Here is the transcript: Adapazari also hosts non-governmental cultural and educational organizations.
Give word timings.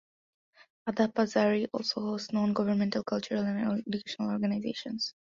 Adapazari 0.89 1.67
also 1.71 2.01
hosts 2.01 2.33
non-governmental 2.33 3.03
cultural 3.03 3.43
and 3.45 3.83
educational 3.85 4.31
organizations. 4.31 5.13